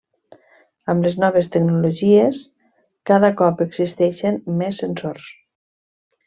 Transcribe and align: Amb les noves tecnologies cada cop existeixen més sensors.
Amb 0.93 1.03
les 1.07 1.17
noves 1.23 1.49
tecnologies 1.55 2.39
cada 3.11 3.31
cop 3.43 3.61
existeixen 3.67 4.41
més 4.63 4.81
sensors. 4.87 5.29